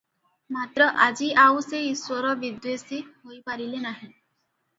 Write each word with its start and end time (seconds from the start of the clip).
ମାତ୍ର 0.53 0.87
ଆଜି 1.07 1.27
ଆଉ 1.41 1.59
ସେ 1.65 1.81
ଈଶ୍ୱରବିଦ୍ୱେଷୀ 1.89 3.03
ହୋଇପାରିଲେ 3.11 3.85
ନାହିଁ। 3.87 4.09